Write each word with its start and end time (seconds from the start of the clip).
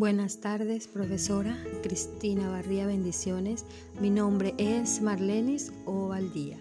Buenas 0.00 0.38
tardes, 0.38 0.88
profesora 0.88 1.62
Cristina 1.82 2.48
Barría 2.48 2.86
Bendiciones. 2.86 3.66
Mi 4.00 4.08
nombre 4.08 4.54
es 4.56 5.02
Marlenis 5.02 5.74
Ovaldía. 5.84 6.56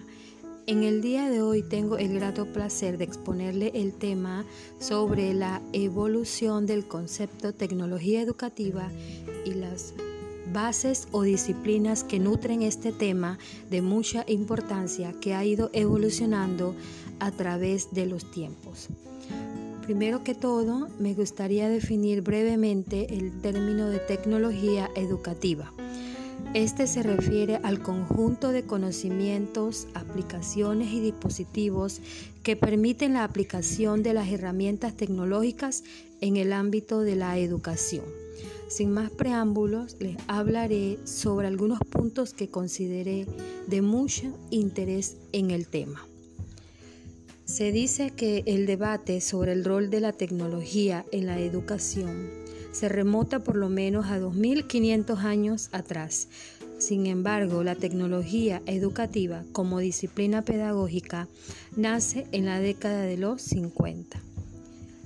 En 0.68 0.84
el 0.84 1.02
día 1.02 1.30
de 1.30 1.42
hoy 1.42 1.64
tengo 1.64 1.98
el 1.98 2.14
grato 2.14 2.48
placer 2.48 2.98
de 2.98 3.06
exponerle 3.06 3.72
el 3.76 3.94
tema 3.94 4.44
sobre 4.80 5.34
la 5.34 5.62
evolución 5.72 6.66
del 6.66 6.86
concepto 6.86 7.54
tecnología 7.54 8.22
educativa 8.22 8.92
y 9.46 9.54
las 9.54 9.94
bases 10.52 11.08
o 11.14 11.22
disciplinas 11.22 12.04
que 12.04 12.20
nutren 12.20 12.62
este 12.62 12.92
tema 12.92 13.40
de 13.70 13.82
mucha 13.82 14.26
importancia 14.28 15.14
que 15.14 15.34
ha 15.34 15.46
ido 15.46 15.70
evolucionando 15.72 16.76
a 17.22 17.32
través 17.32 17.94
de 17.94 18.06
los 18.06 18.30
tiempos. 18.32 18.90
Primero 19.90 20.24
que 20.24 20.36
todo, 20.36 20.88
me 21.00 21.16
gustaría 21.16 21.68
definir 21.68 22.22
brevemente 22.22 23.12
el 23.12 23.42
término 23.42 23.90
de 23.90 23.98
tecnología 23.98 24.88
educativa. 24.96 25.74
Este 26.54 26.86
se 26.86 27.02
refiere 27.02 27.56
al 27.64 27.82
conjunto 27.82 28.52
de 28.52 28.68
conocimientos, 28.68 29.88
aplicaciones 29.96 30.92
y 30.92 31.00
dispositivos 31.00 32.02
que 32.44 32.56
permiten 32.56 33.16
la 33.16 33.24
aplicación 33.24 34.04
de 34.04 34.14
las 34.14 34.30
herramientas 34.30 34.96
tecnológicas 34.96 35.84
en 36.22 36.38
el 36.38 36.54
ámbito 36.54 37.02
de 37.02 37.16
la 37.16 37.40
educación. 37.40 38.06
Sin 38.68 38.92
más 38.92 39.10
preámbulos, 39.10 39.96
les 40.00 40.18
hablaré 40.28 41.00
sobre 41.04 41.48
algunos 41.48 41.80
puntos 41.80 42.36
que 42.36 42.48
consideré 42.48 43.26
de 43.66 43.82
mucho 43.82 44.38
interés 44.52 45.18
en 45.32 45.50
el 45.50 45.68
tema. 45.68 46.09
Se 47.50 47.72
dice 47.72 48.12
que 48.12 48.44
el 48.46 48.68
debate 48.68 49.22
sobre 49.22 49.54
el 49.54 49.66
rol 49.66 49.90
de 49.90 50.02
la 50.02 50.14
tecnología 50.14 51.04
en 51.12 51.26
la 51.26 51.40
educación 51.40 52.30
se 52.72 52.90
remota 52.90 53.40
por 53.40 53.56
lo 53.56 53.70
menos 53.70 54.06
a 54.06 54.20
2500 54.20 55.20
años 55.22 55.70
atrás. 55.72 56.28
Sin 56.78 57.08
embargo, 57.08 57.64
la 57.64 57.74
tecnología 57.74 58.62
educativa 58.68 59.44
como 59.52 59.80
disciplina 59.80 60.44
pedagógica 60.44 61.28
nace 61.76 62.28
en 62.34 62.46
la 62.46 62.60
década 62.60 63.02
de 63.02 63.18
los 63.18 63.42
50, 63.42 64.22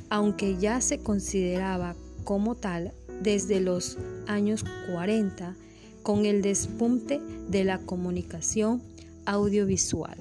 aunque 0.09 0.57
ya 0.57 0.81
se 0.81 1.00
consideraba 1.00 1.95
como 2.25 2.55
tal 2.55 2.91
desde 3.22 3.61
los 3.61 3.97
años 4.28 4.66
40 4.91 5.55
con 6.03 6.25
el 6.25 6.41
despunte 6.41 7.22
de 7.47 7.63
la 7.63 7.80
comunicación 7.80 8.81
audiovisual. 9.25 10.17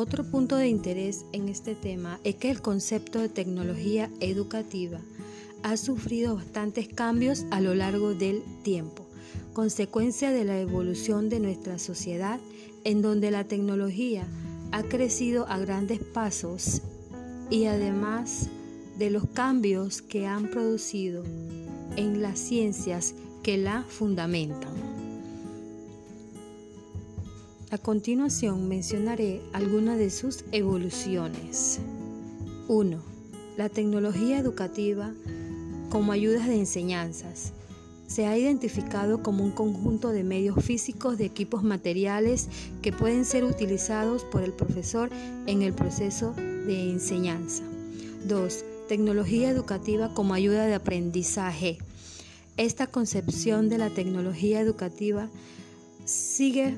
Otro 0.00 0.24
punto 0.24 0.56
de 0.56 0.66
interés 0.66 1.26
en 1.32 1.50
este 1.50 1.74
tema 1.74 2.20
es 2.24 2.36
que 2.36 2.50
el 2.50 2.62
concepto 2.62 3.18
de 3.18 3.28
tecnología 3.28 4.08
educativa 4.20 4.98
ha 5.62 5.76
sufrido 5.76 6.36
bastantes 6.36 6.88
cambios 6.88 7.44
a 7.50 7.60
lo 7.60 7.74
largo 7.74 8.14
del 8.14 8.42
tiempo, 8.62 9.04
consecuencia 9.52 10.30
de 10.30 10.46
la 10.46 10.58
evolución 10.58 11.28
de 11.28 11.40
nuestra 11.40 11.78
sociedad 11.78 12.40
en 12.84 13.02
donde 13.02 13.30
la 13.30 13.44
tecnología 13.44 14.26
ha 14.72 14.84
crecido 14.84 15.46
a 15.48 15.58
grandes 15.58 15.98
pasos 15.98 16.80
y 17.50 17.66
además 17.66 18.48
de 18.96 19.10
los 19.10 19.28
cambios 19.28 20.00
que 20.00 20.26
han 20.26 20.48
producido 20.48 21.24
en 21.96 22.22
las 22.22 22.38
ciencias 22.38 23.14
que 23.42 23.58
la 23.58 23.82
fundamentan. 23.82 24.89
A 27.72 27.78
continuación 27.78 28.68
mencionaré 28.68 29.40
algunas 29.52 29.96
de 29.96 30.10
sus 30.10 30.44
evoluciones. 30.50 31.78
1. 32.66 33.00
La 33.56 33.68
tecnología 33.68 34.38
educativa 34.38 35.14
como 35.88 36.10
ayudas 36.10 36.48
de 36.48 36.56
enseñanzas. 36.56 37.52
Se 38.08 38.26
ha 38.26 38.36
identificado 38.36 39.22
como 39.22 39.44
un 39.44 39.52
conjunto 39.52 40.10
de 40.10 40.24
medios 40.24 40.64
físicos 40.64 41.16
de 41.16 41.26
equipos 41.26 41.62
materiales 41.62 42.48
que 42.82 42.92
pueden 42.92 43.24
ser 43.24 43.44
utilizados 43.44 44.24
por 44.24 44.42
el 44.42 44.52
profesor 44.52 45.08
en 45.46 45.62
el 45.62 45.72
proceso 45.72 46.32
de 46.32 46.90
enseñanza. 46.90 47.62
2. 48.26 48.64
Tecnología 48.88 49.48
educativa 49.48 50.12
como 50.12 50.34
ayuda 50.34 50.66
de 50.66 50.74
aprendizaje. 50.74 51.78
Esta 52.56 52.88
concepción 52.88 53.68
de 53.68 53.78
la 53.78 53.90
tecnología 53.90 54.60
educativa 54.60 55.28
sigue 56.04 56.74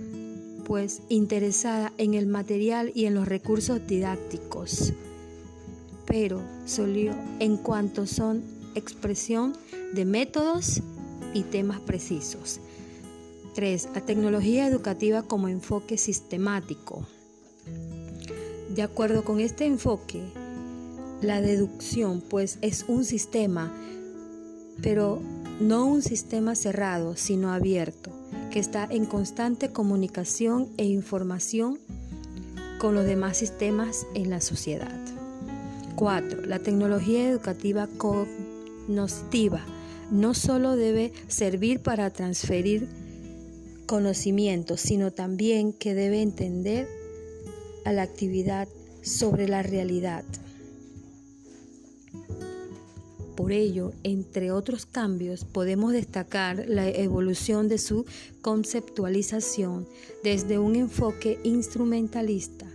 pues 0.65 1.03
interesada 1.09 1.93
en 1.99 2.15
el 2.15 2.27
material 2.27 2.93
y 2.95 3.07
en 3.07 3.15
los 3.15 3.29
recursos 3.29 3.87
didácticos, 3.87 4.93
pero 6.07 6.41
solo 6.67 7.15
en 7.39 7.57
cuanto 7.57 8.07
son 8.07 8.43
expresión 8.75 9.55
de 9.95 10.05
métodos 10.05 10.83
y 11.35 11.43
temas 11.43 11.81
precisos. 11.81 12.61
3. 13.55 13.89
La 13.95 14.01
tecnología 14.01 14.67
educativa 14.67 15.23
como 15.23 15.49
enfoque 15.49 15.99
sistemático. 15.99 17.07
De 18.75 18.83
acuerdo 18.83 19.25
con 19.25 19.41
este 19.41 19.67
enfoque, 19.67 20.23
la 21.21 21.41
deducción 21.41 22.23
pues 22.23 22.59
es 22.63 22.87
un 22.89 23.05
sistema, 23.05 23.71
pero 24.81 25.21
no 25.61 25.87
un 25.87 26.03
sistema 26.03 26.55
cerrado, 26.55 27.17
sino 27.17 27.53
abierto 27.53 28.22
que 28.51 28.59
está 28.59 28.87
en 28.91 29.07
constante 29.07 29.71
comunicación 29.71 30.69
e 30.77 30.85
información 30.85 31.79
con 32.79 32.95
los 32.95 33.05
demás 33.05 33.37
sistemas 33.37 34.07
en 34.15 34.31
la 34.31 34.41
sociedad. 34.41 35.01
4. 35.97 36.43
La 36.43 36.59
tecnología 36.59 37.29
educativa 37.29 37.89
cognoscitiva 37.97 39.65
no 40.11 40.35
solo 40.35 40.77
debe 40.77 41.13
servir 41.29 41.81
para 41.81 42.11
transferir 42.11 42.89
conocimientos, 43.87 44.81
sino 44.81 45.11
también 45.11 45.73
que 45.73 45.95
debe 45.95 46.23
entender 46.23 46.89
a 47.85 47.93
la 47.93 48.03
actividad 48.03 48.69
sobre 49.03 49.49
la 49.49 49.63
realidad. 49.63 50.25
Por 53.53 53.59
ello, 53.59 53.93
entre 54.03 54.51
otros 54.51 54.87
cambios, 54.87 55.45
podemos 55.45 55.93
destacar 55.93 56.65
la 56.67 56.89
evolución 56.89 57.69
de 57.69 57.77
su 57.77 58.07
conceptualización 58.41 59.87
desde 60.25 60.59
un 60.59 60.75
enfoque 60.75 61.39
instrumentalista, 61.45 62.67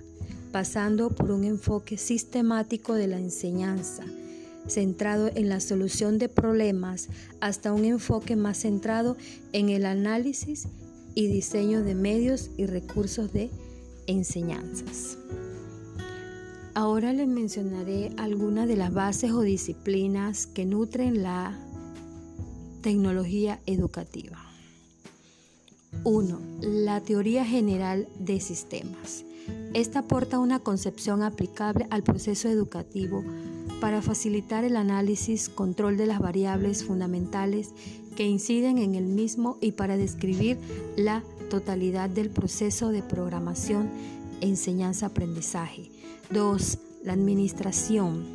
pasando 0.51 1.09
por 1.09 1.31
un 1.31 1.45
enfoque 1.45 1.97
sistemático 1.97 2.93
de 2.93 3.07
la 3.07 3.17
enseñanza, 3.17 4.03
centrado 4.67 5.31
en 5.33 5.49
la 5.49 5.61
solución 5.61 6.19
de 6.19 6.29
problemas, 6.29 7.09
hasta 7.39 7.73
un 7.73 7.83
enfoque 7.83 8.35
más 8.35 8.59
centrado 8.59 9.17
en 9.53 9.69
el 9.69 9.83
análisis 9.83 10.67
y 11.15 11.25
diseño 11.25 11.81
de 11.81 11.95
medios 11.95 12.51
y 12.55 12.67
recursos 12.67 13.33
de 13.33 13.49
enseñanzas. 14.05 15.17
Ahora 16.77 17.11
les 17.11 17.27
mencionaré 17.27 18.11
algunas 18.17 18.67
de 18.67 18.75
las 18.75 18.93
bases 18.93 19.31
o 19.31 19.41
disciplinas 19.41 20.45
que 20.45 20.63
nutren 20.63 21.23
la 21.23 21.57
tecnología 22.83 23.59
educativa. 23.65 24.37
1. 26.03 26.39
La 26.61 27.01
teoría 27.01 27.43
general 27.45 28.07
de 28.19 28.39
sistemas. 28.39 29.25
Esta 29.73 30.01
aporta 30.01 30.37
una 30.37 30.59
concepción 30.59 31.23
aplicable 31.23 31.87
al 31.89 32.03
proceso 32.03 32.47
educativo 32.47 33.23
para 33.81 34.03
facilitar 34.03 34.63
el 34.63 34.75
análisis, 34.75 35.49
control 35.49 35.97
de 35.97 36.05
las 36.05 36.19
variables 36.19 36.83
fundamentales 36.83 37.71
que 38.15 38.27
inciden 38.27 38.77
en 38.77 38.93
el 38.93 39.05
mismo 39.05 39.57
y 39.61 39.71
para 39.71 39.97
describir 39.97 40.59
la 40.95 41.23
totalidad 41.49 42.07
del 42.07 42.29
proceso 42.29 42.89
de 42.89 43.01
programación, 43.01 43.89
enseñanza-aprendizaje 44.41 45.89
2. 46.31 46.77
La 47.03 47.13
administración. 47.13 48.25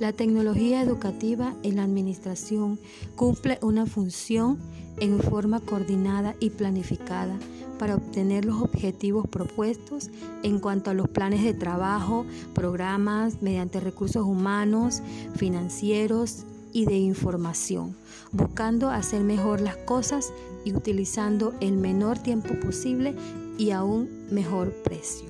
La 0.00 0.12
tecnología 0.12 0.80
educativa 0.80 1.54
en 1.62 1.76
la 1.76 1.82
administración 1.82 2.78
cumple 3.16 3.58
una 3.62 3.84
función 3.84 4.58
en 5.00 5.18
forma 5.20 5.60
coordinada 5.60 6.34
y 6.40 6.50
planificada 6.50 7.36
para 7.78 7.94
obtener 7.94 8.44
los 8.44 8.60
objetivos 8.60 9.26
propuestos 9.28 10.10
en 10.42 10.58
cuanto 10.58 10.90
a 10.90 10.94
los 10.94 11.08
planes 11.08 11.44
de 11.44 11.54
trabajo, 11.54 12.26
programas, 12.54 13.42
mediante 13.42 13.80
recursos 13.80 14.24
humanos, 14.24 15.02
financieros 15.36 16.44
y 16.72 16.84
de 16.84 16.96
información, 16.96 17.96
buscando 18.32 18.90
hacer 18.90 19.22
mejor 19.22 19.60
las 19.60 19.76
cosas 19.76 20.32
y 20.64 20.74
utilizando 20.74 21.54
el 21.60 21.76
menor 21.76 22.18
tiempo 22.18 22.54
posible 22.54 23.14
y 23.58 23.72
a 23.72 23.82
un 23.82 24.26
mejor 24.30 24.72
precio. 24.84 25.28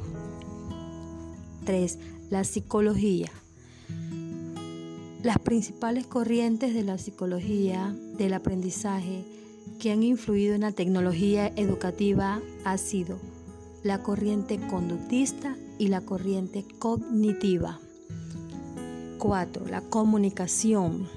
3. 1.64 1.98
La 2.30 2.44
psicología. 2.44 3.30
Las 5.22 5.38
principales 5.38 6.06
corrientes 6.06 6.74
de 6.74 6.84
la 6.84 6.98
psicología 6.98 7.96
del 8.16 8.34
aprendizaje 8.34 9.24
que 9.80 9.90
han 9.90 10.02
influido 10.02 10.54
en 10.54 10.60
la 10.60 10.72
tecnología 10.72 11.48
educativa 11.56 12.40
ha 12.64 12.78
sido 12.78 13.18
la 13.82 14.02
corriente 14.02 14.58
conductista 14.68 15.56
y 15.78 15.88
la 15.88 16.00
corriente 16.02 16.64
cognitiva. 16.78 17.80
4. 19.18 19.66
La 19.66 19.80
comunicación. 19.80 21.08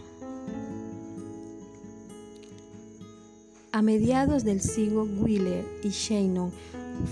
A 3.72 3.82
mediados 3.82 4.44
del 4.44 4.62
siglo, 4.62 5.04
Wheeler 5.04 5.66
y 5.84 5.90
Shannon 5.90 6.52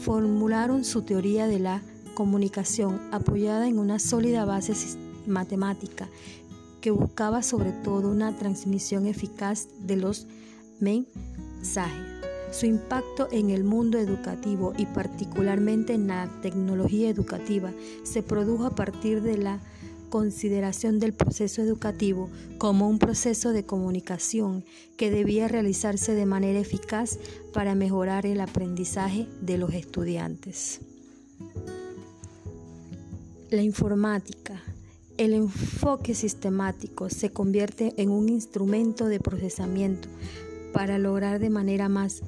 formularon 0.03 0.83
su 0.83 1.01
teoría 1.03 1.47
de 1.47 1.59
la 1.59 1.81
comunicación 2.13 2.99
apoyada 3.11 3.67
en 3.67 3.79
una 3.79 3.99
sólida 3.99 4.45
base 4.45 4.73
matemática 5.25 6.09
que 6.81 6.91
buscaba 6.91 7.43
sobre 7.43 7.71
todo 7.71 8.09
una 8.09 8.35
transmisión 8.35 9.05
eficaz 9.05 9.67
de 9.81 9.97
los 9.97 10.27
mensajes. 10.79 12.19
Su 12.51 12.65
impacto 12.65 13.27
en 13.31 13.51
el 13.51 13.63
mundo 13.63 13.99
educativo 13.99 14.73
y 14.77 14.85
particularmente 14.87 15.93
en 15.93 16.07
la 16.07 16.29
tecnología 16.41 17.09
educativa 17.09 17.71
se 18.03 18.23
produjo 18.23 18.65
a 18.65 18.75
partir 18.75 19.21
de 19.21 19.37
la 19.37 19.59
consideración 20.09 20.99
del 20.99 21.13
proceso 21.13 21.61
educativo 21.61 22.29
como 22.57 22.89
un 22.89 22.99
proceso 22.99 23.51
de 23.51 23.65
comunicación 23.65 24.65
que 24.97 25.11
debía 25.11 25.47
realizarse 25.47 26.13
de 26.13 26.25
manera 26.25 26.59
eficaz 26.59 27.19
para 27.53 27.75
mejorar 27.75 28.25
el 28.25 28.41
aprendizaje 28.41 29.27
de 29.41 29.57
los 29.57 29.73
estudiantes. 29.73 30.81
La 33.49 33.61
informática. 33.61 34.61
El 35.17 35.33
enfoque 35.33 36.13
sistemático 36.13 37.09
se 37.09 37.31
convierte 37.31 37.93
en 37.97 38.09
un 38.09 38.29
instrumento 38.29 39.07
de 39.07 39.19
procesamiento 39.19 40.07
para 40.71 40.97
lograr 40.97 41.39
de 41.39 41.49
manera 41.49 41.89
más 41.89 42.21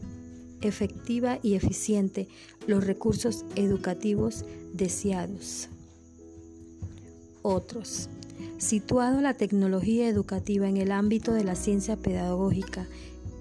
efectiva 0.61 1.39
y 1.41 1.55
eficiente 1.55 2.27
los 2.67 2.85
recursos 2.85 3.45
educativos 3.55 4.45
deseados. 4.73 5.69
Otros. 7.41 8.09
Situado 8.57 9.21
la 9.21 9.33
tecnología 9.33 10.07
educativa 10.07 10.69
en 10.69 10.77
el 10.77 10.91
ámbito 10.91 11.33
de 11.33 11.43
la 11.43 11.55
ciencia 11.55 11.97
pedagógica 11.97 12.87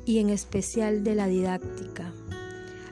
y 0.07 0.19
en 0.19 0.31
especial 0.31 1.05
de 1.05 1.15
la 1.15 1.27
didáctica. 1.27 2.13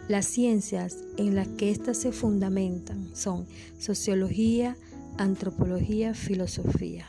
Las 0.09 0.27
ciencias 0.27 0.97
en 1.17 1.35
las 1.35 1.49
que 1.49 1.71
éstas 1.71 1.99
se 1.99 2.13
fundamentan 2.13 3.11
son 3.15 3.47
sociología, 3.79 4.77
antropología, 5.19 6.15
filosofía. 6.15 7.07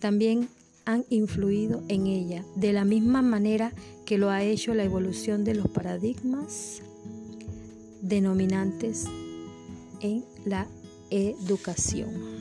También 0.00 0.48
han 0.84 1.04
influido 1.08 1.82
en 1.88 2.06
ella, 2.06 2.44
de 2.56 2.72
la 2.72 2.84
misma 2.84 3.22
manera 3.22 3.72
que 4.04 4.18
lo 4.18 4.30
ha 4.30 4.42
hecho 4.42 4.74
la 4.74 4.84
evolución 4.84 5.44
de 5.44 5.54
los 5.54 5.68
paradigmas 5.68 6.82
denominantes 8.02 9.06
en 10.00 10.24
la 10.44 10.66
educación. 11.10 12.33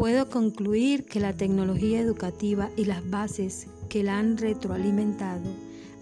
Puedo 0.00 0.30
concluir 0.30 1.04
que 1.04 1.20
la 1.20 1.34
tecnología 1.34 2.00
educativa 2.00 2.70
y 2.74 2.86
las 2.86 3.10
bases 3.10 3.66
que 3.90 4.02
la 4.02 4.18
han 4.18 4.38
retroalimentado 4.38 5.42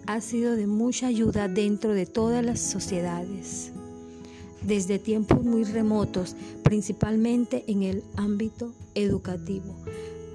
ha 0.07 0.21
sido 0.21 0.55
de 0.55 0.69
mucha 0.69 1.09
ayuda 1.09 1.49
dentro 1.49 1.95
de 1.95 2.07
todas 2.07 2.45
las 2.45 2.61
sociedades, 2.61 3.73
desde 4.63 5.01
tiempos 5.01 5.43
muy 5.43 5.65
remotos, 5.65 6.37
principalmente 6.63 7.65
en 7.67 7.83
el 7.83 8.05
ámbito 8.15 8.73
educativo, 8.95 9.75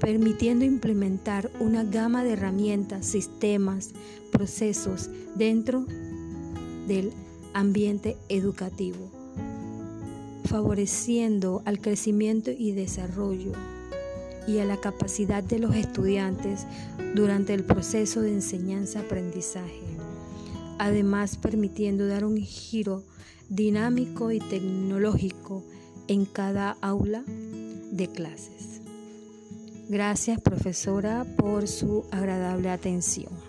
permitiendo 0.01 0.65
implementar 0.65 1.49
una 1.61 1.85
gama 1.85 2.25
de 2.25 2.33
herramientas, 2.33 3.05
sistemas, 3.05 3.91
procesos 4.29 5.09
dentro 5.35 5.85
del 6.85 7.13
ambiente 7.53 8.17
educativo, 8.27 9.22
favoreciendo 10.43 11.61
al 11.65 11.79
crecimiento 11.79 12.51
y 12.51 12.71
desarrollo 12.71 13.51
y 14.47 14.59
a 14.59 14.65
la 14.65 14.77
capacidad 14.77 15.43
de 15.43 15.59
los 15.59 15.75
estudiantes 15.75 16.65
durante 17.15 17.53
el 17.53 17.63
proceso 17.63 18.21
de 18.21 18.33
enseñanza-aprendizaje, 18.33 19.81
además 20.79 21.37
permitiendo 21.37 22.07
dar 22.07 22.25
un 22.25 22.37
giro 22.37 23.03
dinámico 23.49 24.31
y 24.31 24.39
tecnológico 24.39 25.63
en 26.07 26.25
cada 26.25 26.77
aula 26.81 27.23
de 27.27 28.07
clases. 28.07 28.81
Gracias 29.89 30.41
profesora 30.41 31.25
por 31.37 31.67
su 31.67 32.05
agradable 32.11 32.69
atención. 32.69 33.42